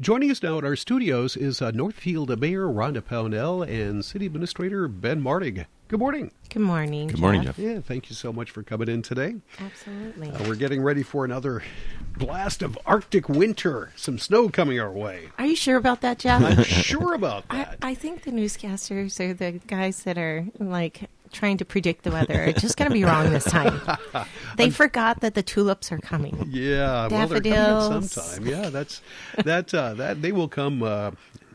[0.00, 4.86] Joining us now at our studios is uh, Northfield Mayor Rhonda Pownell and City Administrator
[4.86, 5.66] Ben Martig.
[5.88, 6.30] Good morning.
[6.50, 7.08] Good morning.
[7.08, 7.58] Good morning, Jeff.
[7.58, 9.34] Yeah, thank you so much for coming in today.
[9.58, 10.30] Absolutely.
[10.30, 11.64] Uh, we're getting ready for another
[12.16, 13.90] blast of Arctic winter.
[13.96, 15.30] Some snow coming our way.
[15.36, 16.42] Are you sure about that, Jeff?
[16.44, 17.78] I'm sure about I, that.
[17.82, 22.42] I think the newscasters are the guys that are like trying to predict the weather
[22.44, 23.80] It's just going to be wrong this time.
[24.56, 26.48] They forgot that the tulips are coming.
[26.50, 28.12] yeah, well, they're coming at Daffodils.
[28.12, 28.46] sometime.
[28.46, 29.02] Yeah, that's
[29.44, 29.72] that.
[29.72, 31.12] Uh, that they will come uh,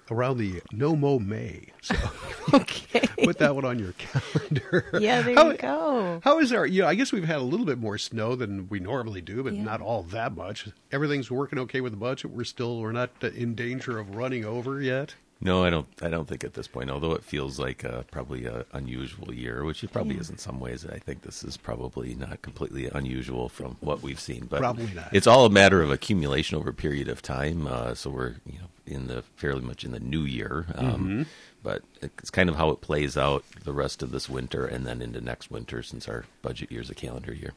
[0.10, 1.66] around the No Mow May.
[1.82, 1.96] So
[2.54, 3.02] Okay.
[3.26, 4.90] put that one on your calendar.
[5.00, 6.22] Yeah, there How- you go.
[6.24, 6.66] How is our?
[6.66, 9.44] You know, I guess we've had a little bit more snow than we normally do,
[9.44, 9.64] but Yeah.
[9.64, 10.70] not all that much.
[10.94, 12.32] Everything's working okay with the budget.
[12.32, 15.16] We're still we're not in danger of running over yet.
[15.44, 15.88] No, I don't.
[16.02, 16.90] I don't think at this point.
[16.90, 20.22] Although it feels like uh, probably an unusual year, which it probably Yeah.
[20.22, 20.86] is in some ways.
[20.86, 24.46] I think this is probably not completely unusual from what we've seen.
[24.46, 25.10] But Probably not.
[25.14, 27.68] It's all a matter of accumulation over a period of time.
[27.68, 30.66] Uh, so we're you know in the fairly much in the new year.
[30.76, 31.24] Um, Mm-hmm.
[31.62, 35.02] But it's kind of how it plays out the rest of this winter and then
[35.02, 37.54] into next winter, since our budget year is a calendar year.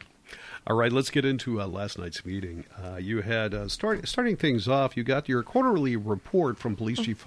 [0.67, 2.65] All right, let's get into uh, last night's meeting.
[2.83, 4.97] Uh, you had uh, start starting things off.
[4.97, 7.27] You got your quarterly report from Police Chief.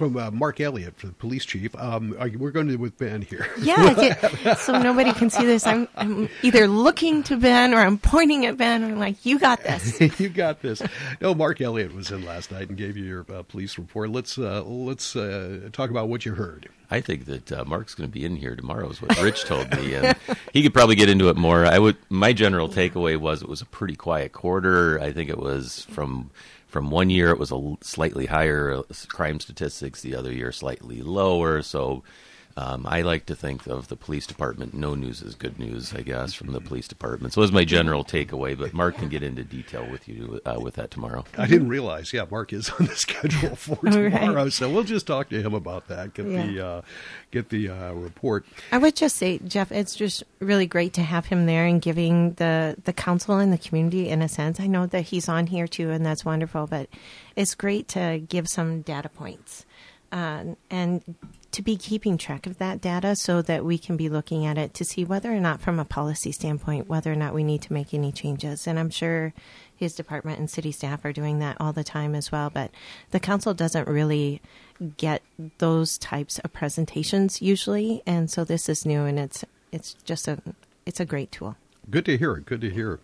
[0.00, 1.76] From uh, Mark Elliott, the police chief.
[1.76, 3.46] Um, are you- we're going to do with Ben here.
[3.60, 5.66] Yeah, I get- so nobody can see this.
[5.66, 8.82] I'm, I'm either looking to Ben or I'm pointing at Ben.
[8.82, 10.00] I'm like, you got this.
[10.18, 10.80] you got this.
[11.20, 14.08] No, Mark Elliott was in last night and gave you your uh, police report.
[14.08, 16.70] Let's uh, let's uh, talk about what you heard.
[16.90, 19.70] I think that uh, Mark's going to be in here tomorrow, is what Rich told
[19.76, 20.16] me, and
[20.54, 21.66] he could probably get into it more.
[21.66, 21.98] I would.
[22.08, 24.98] My general takeaway was it was a pretty quiet quarter.
[24.98, 26.30] I think it was from
[26.70, 31.02] from one year it was a slightly higher uh, crime statistics, the other year slightly
[31.02, 31.62] lower.
[31.62, 32.02] So.
[32.56, 34.74] Um, I like to think of the police department.
[34.74, 37.32] No news is good news, I guess, from the police department.
[37.32, 38.58] So, it was my general takeaway.
[38.58, 41.24] But Mark can get into detail with you uh, with that tomorrow.
[41.38, 42.12] I didn't realize.
[42.12, 44.10] Yeah, Mark is on the schedule for Right.
[44.12, 46.14] tomorrow, so we'll just talk to him about that.
[46.14, 46.82] Get the uh,
[47.30, 48.44] get the uh, report.
[48.72, 52.32] I would just say, Jeff, it's just really great to have him there and giving
[52.34, 54.58] the, the council and the community, in a sense.
[54.60, 56.88] I know that he's on here too, and that's wonderful, but
[57.36, 59.64] it's great to give some data points
[60.12, 61.02] uh, and
[61.52, 64.72] to be keeping track of that data so that we can be looking at it
[64.74, 67.72] to see whether or not, from a policy standpoint, whether or not we need to
[67.72, 68.66] make any changes.
[68.66, 69.32] And I'm sure
[69.74, 72.70] his department and city staff are doing that all the time as well, but
[73.10, 74.40] the council doesn't really
[74.96, 75.22] get
[75.58, 80.38] those types of presentations usually, and so this is new and it's it's just a
[80.86, 81.56] it's a great tool.
[81.90, 82.36] Good to hear.
[82.36, 83.00] Good to hear.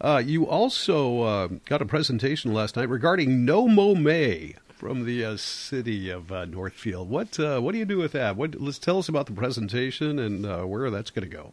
[0.00, 5.24] Uh, you also uh, got a presentation last night regarding No Mow May from the
[5.24, 7.10] uh, city of uh, Northfield.
[7.10, 8.36] What uh, what do you do with that?
[8.36, 11.52] What, let's tell us about the presentation and uh, where that's going to go.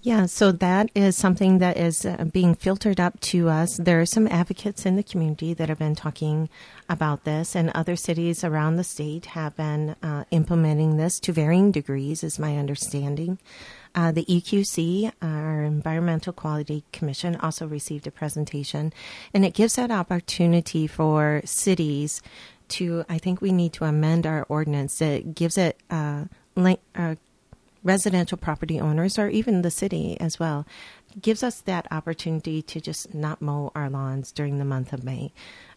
[0.00, 3.76] Yeah, so that is something that is uh, being filtered up to us.
[3.76, 6.48] There are some advocates in the community that have been talking
[6.88, 11.72] about this, and other cities around the state have been uh, implementing this to varying
[11.72, 13.38] degrees, is my understanding.
[13.94, 18.92] Uh, the EQC, our Environmental Quality Commission, also received a presentation,
[19.34, 22.22] and it gives that opportunity for cities
[22.70, 23.04] to.
[23.08, 24.98] I think we need to amend our ordinance.
[24.98, 26.24] that gives it uh,
[26.54, 27.16] link, uh,
[27.82, 30.66] residential property owners or even the city as well
[31.20, 35.32] gives us that opportunity to just not mow our lawns during the month of May.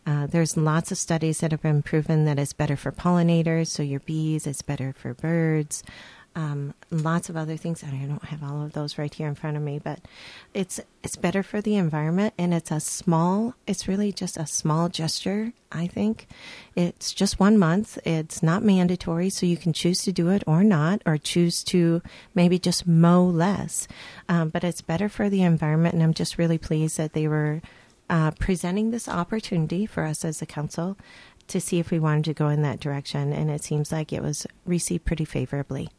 [0.06, 3.82] Uh, there's lots of studies that have been proven that it's better for pollinators, so
[3.82, 5.84] your bees, it's better for birds.
[6.38, 9.56] Um, lots of other things, I don't have all of those right here in front
[9.56, 10.00] of me, but
[10.54, 13.56] it's it's better for the environment, and it's a small.
[13.66, 15.54] It's really just a small gesture.
[15.72, 16.28] I think
[16.76, 17.98] it's just one month.
[18.06, 22.02] It's not mandatory, so you can choose to do it or not, or choose to
[22.34, 23.88] maybe just mow less.
[24.28, 27.62] Um, but it's better for the environment, and I'm just really pleased that they were
[28.10, 30.98] uh, presenting this opportunity for us as a council
[31.48, 34.22] to see if we wanted to go in that direction, and it seems like it
[34.22, 35.90] was received pretty favorably.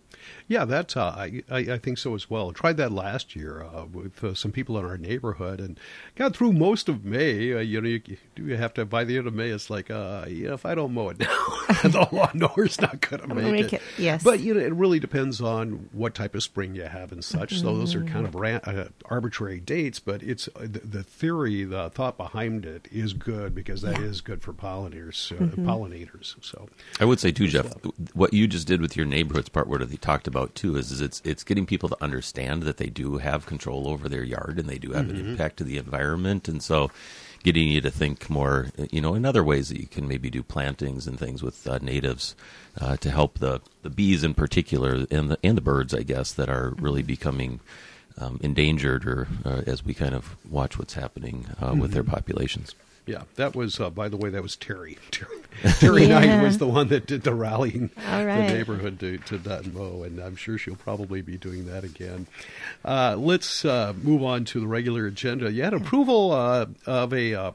[0.48, 2.52] Yeah, that's uh, I, I I think so as well.
[2.52, 5.78] Tried that last year uh, with uh, some people in our neighborhood and
[6.14, 7.52] got through most of May.
[7.52, 8.00] Uh, you know, you,
[8.36, 9.48] you have to by the end of May.
[9.48, 11.26] It's like, uh, you know, if I don't mow it now,
[11.82, 13.72] the lawnmower's not going to make, make it.
[13.74, 14.22] it, yes.
[14.22, 17.58] but you know, it really depends on what type of spring you have and such.
[17.60, 18.40] So those are kind of Mm.
[18.40, 23.12] ran, uh, arbitrary dates, but it's uh, the, the theory, the thought behind it is
[23.12, 25.32] good because that is good for pollinators.
[25.32, 25.68] Uh, Mm-hmm.
[25.68, 26.34] Pollinators.
[26.44, 26.68] So
[27.00, 27.72] I would say too, Jeff,
[28.14, 31.02] what you just did with your neighborhoods part, what they talked about too, is, is
[31.02, 34.66] it's it's getting people to understand that they do have control over their yard and
[34.66, 36.90] they do have an impact to the environment, and so
[37.42, 40.42] getting you to think more, you know, in other ways that you can maybe do
[40.42, 42.34] plantings and things with uh, natives
[42.80, 46.32] uh, to help the the bees in particular and the and the birds, I guess,
[46.32, 47.60] that are really becoming.
[48.18, 52.74] Um, endangered, or uh, as we kind of watch what's happening uh, with their populations.
[53.06, 54.98] Yeah, that was, uh, by the way, that was Terry.
[55.12, 55.36] Terry,
[55.78, 56.18] Terry Yeah.
[56.20, 58.48] Knight was the one that did the rallying All right.
[58.48, 62.26] the neighborhood to, to Dutton-Mow, and I'm sure she'll probably be doing that again.
[62.84, 65.52] Uh, let's uh, move on to the regular agenda.
[65.52, 67.52] You had approval uh, of a uh,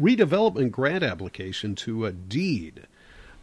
[0.00, 2.86] redevelopment grant application to a DEED.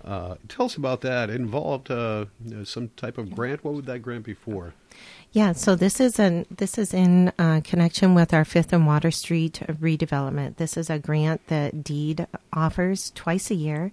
[0.03, 1.29] Uh, tell us about that.
[1.29, 3.63] It involved uh, you know, some type of grant.
[3.63, 4.73] What would that grant be for?
[5.31, 9.11] Yeah, so this is an this is in uh, connection with our Fifth and Water
[9.11, 10.55] Street redevelopment.
[10.57, 13.91] This is a grant that DEED offers twice a year,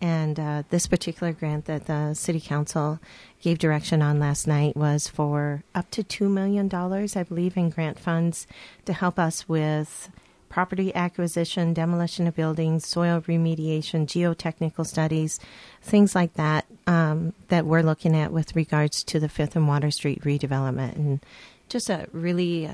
[0.00, 3.00] and uh, this particular grant that the City Council
[3.42, 7.68] gave direction on last night was for up to two million dollars, I believe, in
[7.68, 8.46] grant funds
[8.86, 10.08] to help us with
[10.48, 15.38] property acquisition, demolition of buildings, soil remediation, geotechnical studies,
[15.82, 19.90] things like that um, that we're looking at with regards to the Fifth and Water
[19.90, 21.20] Street redevelopment, and
[21.68, 22.70] just a really,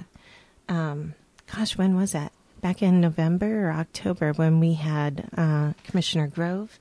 [0.68, 1.14] um,
[1.52, 2.32] gosh, when was that?
[2.60, 6.78] Back in November or October when we had uh, Commissioner Grove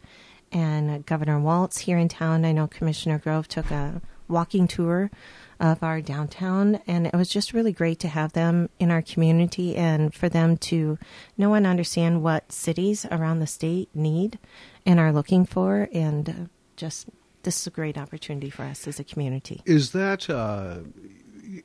[0.51, 2.46] and Governor Walz here in town.
[2.46, 5.12] I know Commissioner Grove took a walking tour
[5.60, 9.75] of our downtown, and it was just really great to have them in our community
[9.75, 10.98] and for them to
[11.38, 14.40] know and understand what cities around the state need
[14.86, 16.34] and are looking for, and uh,
[16.75, 17.08] just
[17.44, 19.62] this is a great opportunity for us as a community.
[19.66, 20.80] Is that uh,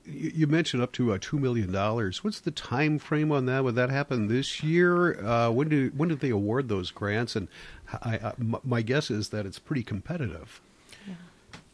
[0.04, 2.22] you, mentioned up to uh, two million dollars?
[2.22, 3.64] What's the time frame on that?
[3.64, 5.24] Would that happen this year?
[5.24, 7.36] Uh, when do when did they award those grants?
[7.36, 7.48] And
[7.92, 10.60] I, I, my guess is that it's pretty competitive.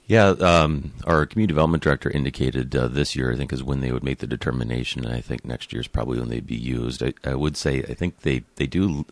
[0.06, 3.90] Yeah, um, our community development director indicated uh, this year, I think, is when they
[3.90, 5.04] would make the determination.
[5.04, 7.02] And I think next year is probably when they'd be used.
[7.02, 9.06] I, I would say, I think they, they do.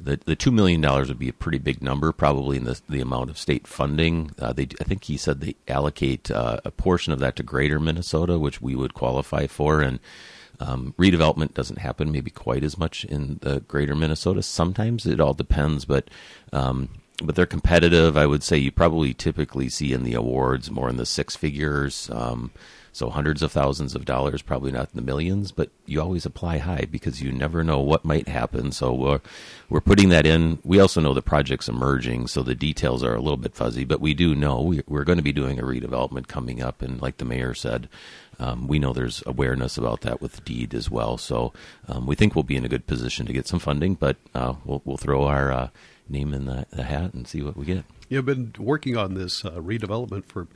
[0.00, 3.00] The the two million dollars would be a pretty big number, probably in the the
[3.00, 4.30] amount of state funding.
[4.38, 7.80] Uh, they, I think he said they allocate uh, a portion of that to Greater
[7.80, 9.98] Minnesota, which we would qualify for, and
[10.60, 14.42] um, redevelopment doesn't happen maybe quite as much in the Greater Minnesota.
[14.42, 16.08] Sometimes it all depends, but
[16.52, 16.90] um,
[17.22, 18.16] but they're competitive.
[18.16, 22.08] I would say you probably typically see in the awards more in the six figures,
[22.12, 22.52] um,
[22.98, 25.52] so hundreds of thousands of dollars, probably not the millions.
[25.52, 28.72] But you always apply high because you never know what might happen.
[28.72, 29.20] So we're
[29.68, 30.58] we're putting that in.
[30.64, 33.84] We also know the project's emerging, so the details are a little bit fuzzy.
[33.84, 37.00] But we do know we, we're going to be doing a redevelopment coming up, and
[37.00, 37.88] like the mayor said.
[38.40, 41.52] Um, we know there's awareness about that with DEED as well, so
[41.88, 43.94] um, we think we'll be in a good position to get some funding.
[43.96, 45.68] But uh, we'll we'll throw our uh,
[46.08, 47.84] name in the, the hat and see what we get.
[48.08, 50.46] You've been working on this uh, redevelopment for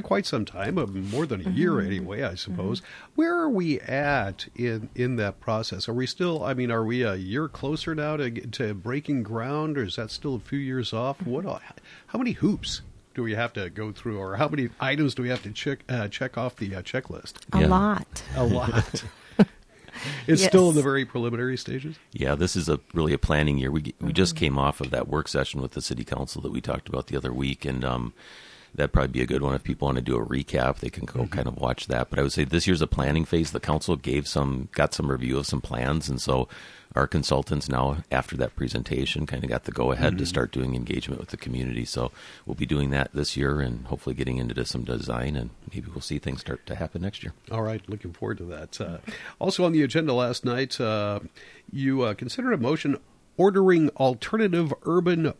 [0.00, 2.82] quite some time, uh, more than a year anyway, I suppose.
[3.14, 5.88] Where are we at in in that process?
[5.88, 6.44] Are we still?
[6.44, 10.10] I mean, are we a year closer now to to breaking ground, or is that
[10.10, 11.20] still a few years off?
[11.26, 11.44] What?
[12.08, 12.82] How many hoops?
[13.14, 15.78] Do we have to go through, or how many items do we have to check
[15.88, 17.34] uh, check off the uh, checklist?
[17.54, 17.68] A Yeah.
[17.68, 18.22] lot.
[18.36, 19.04] A lot.
[20.26, 21.96] it's still in the very preliminary stages.
[22.12, 23.70] Yeah, this is a really a planning year.
[23.70, 26.60] We we just came off of that work session with the city council that we
[26.60, 28.12] talked about the other week, and um,
[28.76, 30.78] that'd probably be a good one if people want to do a recap.
[30.78, 32.10] They can go kind of watch that.
[32.10, 33.50] But I would say this year's a planning phase.
[33.50, 36.48] The council gave some got some review of some plans, and so
[36.94, 40.74] our consultants now after that presentation kind of got the go ahead to start doing
[40.74, 41.84] engagement with the community.
[41.84, 42.12] So
[42.44, 46.00] we'll be doing that this year, and hopefully getting into some design, and maybe we'll
[46.00, 47.32] see things start to happen next year.
[47.50, 48.80] All right, looking forward to that.
[48.80, 48.98] Uh,
[49.38, 51.20] also on the agenda last night, uh,
[51.70, 52.98] you uh, considered a motion
[53.36, 55.34] ordering alternative urban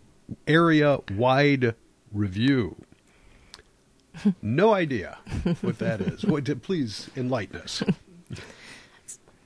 [0.47, 1.75] area wide
[2.13, 2.77] review.
[4.43, 5.19] No idea
[5.61, 6.25] what that is.
[6.63, 7.83] Please enlighten us.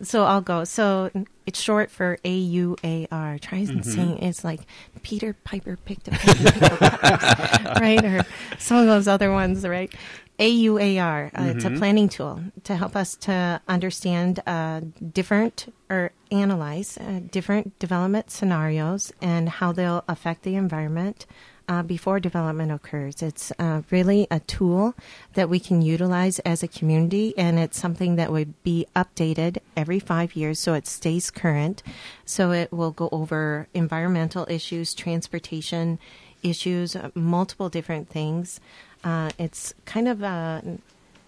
[0.03, 0.65] So I'll go.
[0.65, 1.11] So
[1.45, 3.39] it's short for AUAR.
[3.41, 4.61] Try saying it's like
[5.03, 8.03] Peter Piper picked a peck, right?
[8.05, 8.25] Or
[8.59, 9.93] some of those other ones, right?
[10.39, 11.31] AUAR.
[11.39, 14.81] Uh, It's a planning tool to help us to understand uh,
[15.13, 21.27] different or analyze uh, different development scenarios and how they'll affect the environment
[21.71, 23.23] uh, before development occurs.
[23.23, 24.95] It's uh, really a tool
[25.35, 30.01] that we can utilize as a community, and it's something that would be updated every
[30.01, 31.85] five years so it stays current.
[32.25, 36.01] So it will go over environmental issues, transportation
[36.43, 38.59] issues, multiple different things.
[39.05, 40.79] Uh, it's kind of a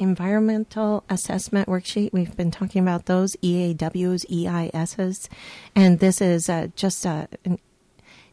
[0.00, 2.12] environmental assessment worksheet.
[2.12, 5.28] We've been talking about those EAWs, EISs,
[5.76, 7.60] and this is uh, just a, an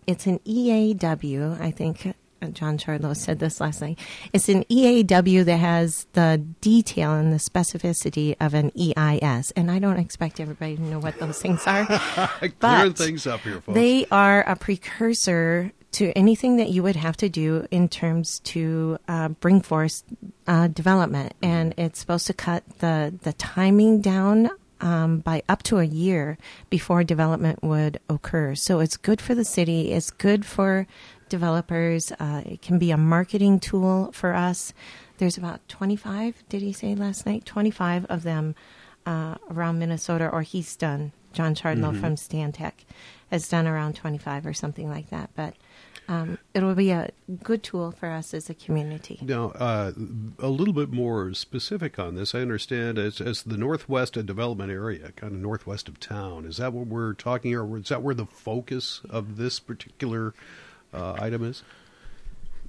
[0.09, 1.61] it's an EAW.
[1.61, 3.99] I think uh, John Shardlow said this last night.
[4.33, 9.51] It's an EAW that has the detail and the specificity of an EIS.
[9.51, 11.85] And I don't expect everybody to know what those things are.
[12.59, 13.75] Clearing things up here, folks.
[13.75, 18.97] They are a precursor to anything that you would have to do in terms to
[19.07, 20.03] uh, bring forth
[20.47, 24.49] uh, development, and it's supposed to cut the the timing down
[24.81, 26.37] um, by up to a year
[26.69, 28.55] before development would occur.
[28.55, 29.91] So it's good for the city.
[29.91, 30.87] It's good for
[31.27, 32.11] developers.
[32.13, 34.73] Uh, it can be a marketing tool for us.
[35.17, 37.45] There's about 25, did he say last night?
[37.45, 38.55] 25 of them
[39.05, 41.11] uh, around Minnesota, or he's done.
[41.33, 42.01] John Shardlow mm-hmm.
[42.01, 42.71] from Stantec
[43.29, 45.29] has done around 25 or something like that.
[45.35, 45.55] But
[46.09, 47.11] um, it will be a
[47.43, 49.19] good tool for us as a community.
[49.21, 49.91] Now, uh,
[50.39, 52.33] a little bit more specific on this.
[52.33, 56.45] I understand as, as the northwest development area, kind of northwest of town.
[56.45, 60.33] Is that what we're talking, or is that where the focus of this particular
[60.91, 61.61] uh, item is?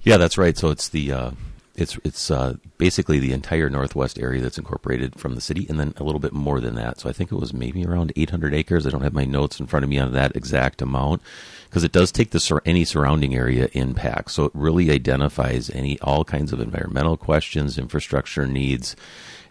[0.03, 0.55] Yeah, that's right.
[0.55, 1.31] So it's the uh,
[1.75, 5.93] it's it's uh, basically the entire northwest area that's incorporated from the city, and then
[5.97, 6.99] a little bit more than that.
[6.99, 8.85] So I think it was maybe around 800 acres.
[8.85, 11.21] I don't have my notes in front of me on that exact amount
[11.69, 14.31] because it does take the sur- any surrounding area impact.
[14.31, 18.95] So it really identifies any all kinds of environmental questions, infrastructure needs,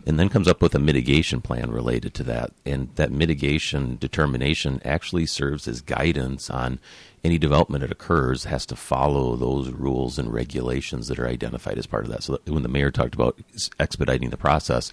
[0.07, 2.53] and then comes up with a mitigation plan related to that.
[2.65, 6.79] And that mitigation determination actually serves as guidance on
[7.23, 11.87] any development that occurs has to follow those rules and regulations that are identified as
[11.87, 12.23] part of that.
[12.23, 13.39] So when the mayor talked about
[13.79, 14.91] expediting the process,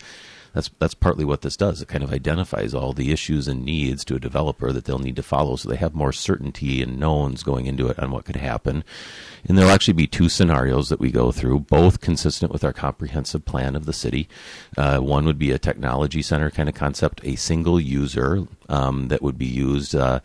[0.58, 1.82] that's that's partly what this does.
[1.82, 5.16] It kind of identifies all the issues and needs to a developer that they'll need
[5.18, 8.38] to follow, so they have more certainty and knowns going into it on what could
[8.38, 8.84] happen.
[9.48, 13.46] And there'll actually be two scenarios that we go through, both consistent with our comprehensive
[13.46, 14.28] plan of the city.
[14.76, 19.22] Uh, one would be a technology center kind of concept, a single user um, that
[19.22, 19.94] would be used.
[19.94, 20.22] Uh,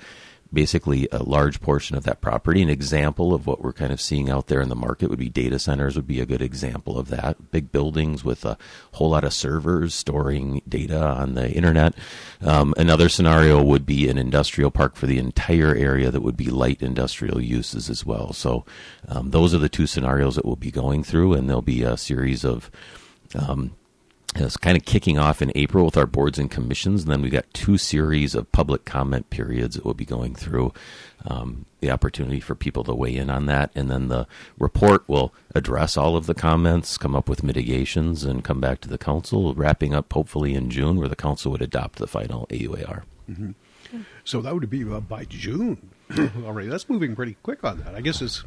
[0.52, 2.62] basically a large portion of that property.
[2.62, 5.28] An example of what we're kind of seeing out there in the market would be
[5.28, 7.50] data centers would be a good example of that.
[7.50, 8.58] Big buildings with a
[8.92, 11.94] whole lot of servers storing data on the internet.
[12.40, 16.50] Um, another scenario would be an industrial park for the entire area that would be
[16.50, 18.32] light industrial uses as well.
[18.32, 18.64] So
[19.08, 21.96] um, those are the two scenarios that we'll be going through, and there'll be a
[21.96, 22.70] series of
[23.34, 23.74] um,
[24.34, 27.32] it's kind of kicking off in April with our boards and commissions, and then we've
[27.32, 30.72] got two series of public comment periods that we'll be going through.
[31.24, 34.26] Um, the opportunity for people to weigh in on that, and then the
[34.58, 38.88] report will address all of the comments, come up with mitigations, and come back to
[38.88, 43.02] the council, wrapping up hopefully in June, where the council would adopt the final AUAR.
[43.30, 43.50] Mm-hmm.
[44.24, 45.90] So that would be uh, by June
[46.44, 46.68] already.
[46.68, 47.94] That's moving pretty quick on that.
[47.94, 48.44] I guess it's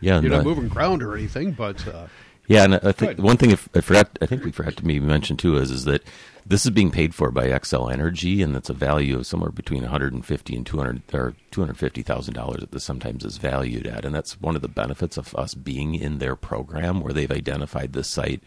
[0.00, 1.86] yeah, you're not moving ground or anything, but.
[1.86, 2.06] Uh,
[2.48, 3.20] yeah, and I think Good.
[3.20, 6.02] one thing I forgot, I think we forgot to maybe mention too is is that
[6.46, 9.82] this is being paid for by Xcel Energy, and it's a value of somewhere between
[9.82, 14.40] 150 and 200 or 250 thousand dollars that this sometimes is valued at, and that's
[14.40, 18.42] one of the benefits of us being in their program where they've identified this site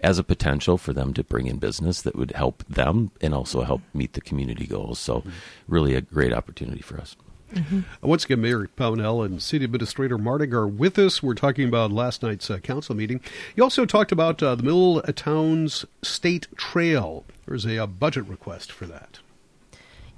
[0.00, 3.62] as a potential for them to bring in business that would help them and also
[3.62, 4.98] help meet the community goals.
[4.98, 5.30] So, mm-hmm.
[5.66, 7.16] really a great opportunity for us.
[7.52, 7.80] Mm-hmm.
[8.02, 11.22] Once again, Mayor Pownell and City Administrator Martig are with us.
[11.22, 13.20] We're talking about last night's uh, council meeting.
[13.56, 17.24] You also talked about uh, the Milltowns State Trail.
[17.46, 19.20] There's a, a, budget request for that.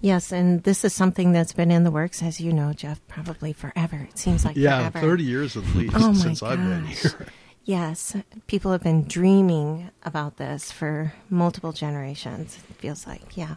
[0.01, 3.53] Yes, and this is something that's been in the works, as you know, Jeff, probably
[3.53, 4.09] forever.
[4.09, 5.01] It seems like yeah, forever.
[5.01, 7.27] 30 years at least oh since I've been here.
[7.65, 13.57] Yes, people have been dreaming about this for multiple generations, it feels like, yeah.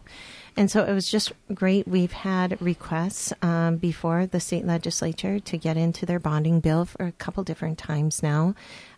[0.58, 1.88] And so it was just great.
[1.88, 7.08] We've had requests um, before the state legislature to get into their bonding bill for
[7.08, 8.56] a couple different times now,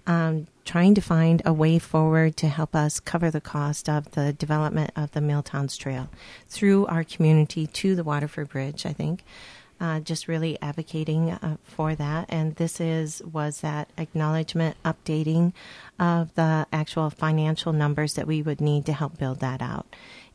[0.08, 4.34] um, trying to find a way forward to help us cover the cost of the
[4.34, 6.10] development of the Milltowns Trail
[6.48, 9.24] through our community to the Waterford Bridge, I think
[9.79, 12.25] uh, just really advocating uh, for that.
[12.29, 15.53] And this is was that acknowledgement updating
[16.00, 19.86] of the actual financial numbers that we would need to help build that out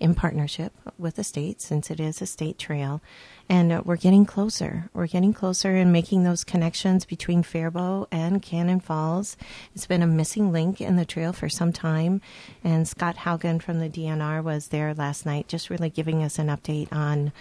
[0.00, 3.00] in partnership with the state, since it is a state trail.
[3.49, 4.88] And uh, we're getting closer.
[4.95, 9.37] We're getting closer and making those connections between Faribault and Cannon Falls.
[9.75, 12.23] It's been a missing link in the trail for some time.
[12.64, 16.47] And Scott Haugen from the DNR was there last night, just really giving us an
[16.47, 17.33] update on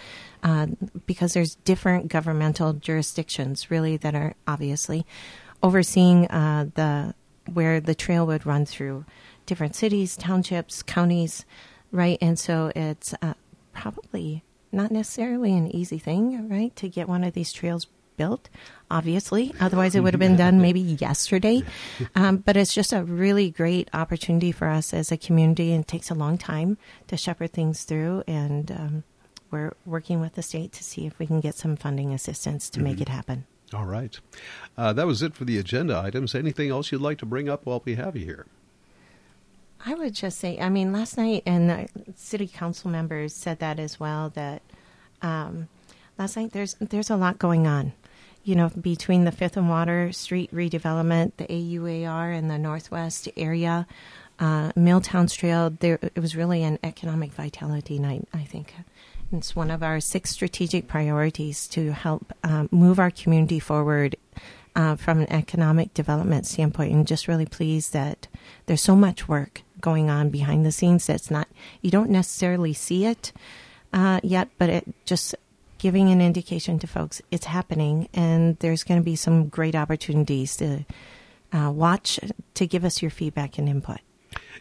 [0.42, 0.66] uh,
[1.06, 5.06] because there's different governmental jurisdictions really that are obviously
[5.62, 7.14] overseeing uh, the
[7.52, 9.04] where the trail would run through
[9.46, 11.44] different cities, townships, counties,
[11.92, 12.18] right?
[12.20, 13.34] And so it's uh,
[13.72, 18.50] probably not necessarily an easy thing, right, to get one of these trails built,
[18.90, 19.54] obviously.
[19.60, 21.62] Otherwise, it would have been done maybe yesterday.
[22.14, 25.88] Um, but it's just a really great opportunity for us as a community, and it
[25.88, 26.76] takes a long time
[27.08, 28.22] to shepherd things through.
[28.26, 29.04] And um,
[29.50, 32.78] we're working with the state to see if we can get some funding assistance to
[32.78, 32.84] mm-hmm.
[32.84, 33.46] make it happen.
[33.72, 34.18] All right.
[34.76, 36.34] Uh, that was it for the agenda items.
[36.34, 38.46] Anything else you'd like to bring up while we have you here?
[39.84, 43.78] I would just say, I mean, last night, and the city council members said that
[43.78, 44.28] as well.
[44.30, 44.62] That
[45.22, 45.68] um,
[46.18, 47.92] last night there's there's a lot going on,
[48.44, 53.86] you know, between the Fifth and Water Street redevelopment, the AUAR, and the Northwest area.
[54.40, 58.26] uh, Milltowns Trail, there it was really an economic vitality night.
[58.32, 58.74] I think
[59.32, 64.16] it's one of our six strategic priorities to help um, move our community forward
[64.74, 66.92] uh, from an economic development standpoint.
[66.92, 68.28] And just really pleased that
[68.66, 71.48] there's so much work going on behind the scenes that's not
[71.82, 73.32] you don't necessarily see it
[73.92, 75.34] uh, yet, but it just
[75.78, 80.56] giving an indication to folks it's happening, and there's going to be some great opportunities
[80.56, 80.84] to
[81.52, 82.20] uh, watch
[82.54, 83.98] to give us your feedback and input.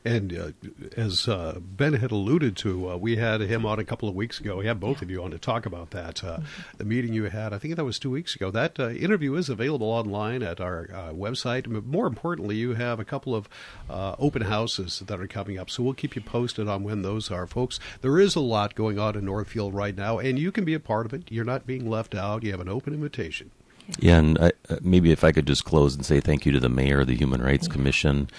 [0.05, 0.51] And uh,
[0.95, 4.39] as uh, Ben had alluded to, uh, we had him on a couple of weeks
[4.39, 4.57] ago.
[4.57, 6.23] We had both of you on to talk about that.
[6.23, 6.77] Uh, mm-hmm.
[6.77, 8.49] The meeting you had, I think that was two weeks ago.
[8.51, 11.67] That uh, interview is available online at our uh, website.
[11.85, 13.49] More importantly, you have a couple of
[13.89, 15.69] open houses that are coming up.
[15.69, 17.79] So we'll keep you posted on when those are, folks.
[18.01, 20.79] There is a lot going on in Northfield right now, and you can be a
[20.79, 21.23] part of it.
[21.29, 22.43] You're not being left out.
[22.43, 23.51] You have an open invitation.
[23.97, 26.69] Yeah, and I, maybe if I could just close and say thank you to the
[26.69, 28.29] mayor, the Human Rights Commission,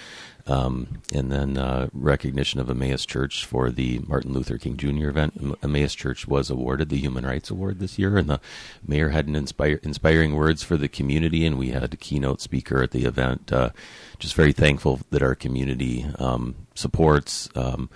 [0.47, 5.09] um, and then uh, recognition of Emmaus Church for the Martin Luther King Jr.
[5.09, 5.57] event.
[5.62, 8.40] Emmaus Church was awarded the Human Rights Award this year, and the
[8.87, 12.83] mayor had an inspire, inspiring words for the community, and we had a keynote speaker
[12.83, 13.52] at the event.
[13.52, 13.71] Uh,
[14.19, 17.49] just very thankful that our community um, supports.
[17.54, 17.90] Um,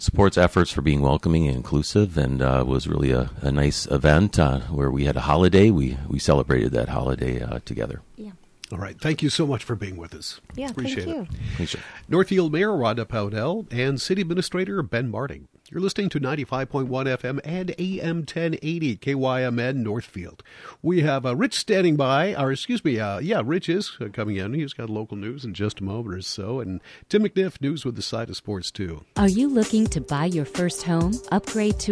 [0.00, 4.38] supports efforts for being welcoming and inclusive, and uh, was really a, a nice event
[4.38, 5.70] uh, where we had a holiday.
[5.70, 8.02] We we celebrated that holiday uh, together.
[8.16, 8.32] Yeah.
[8.72, 9.00] All right.
[9.00, 10.40] Thank you so much for being with us.
[10.54, 11.32] Yeah, Appreciate thank it.
[11.34, 11.38] you.
[11.54, 15.42] Appreciate Northfield Mayor Rhonda Pownell and City Administrator Ben Martig.
[15.72, 20.42] You're listening to 95.1 FM and AM 1080 KYMN Northfield.
[20.82, 24.34] We have uh, Rich standing by, or excuse me, uh, yeah, Rich is uh, coming
[24.34, 24.52] in.
[24.52, 27.94] He's got local news in just a moment or so, and Tim McNiff, news with
[27.94, 29.04] the side of sports too.
[29.16, 31.88] Are you looking to buy your first home, upgrade to